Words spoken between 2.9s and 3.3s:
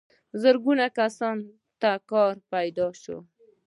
شوی.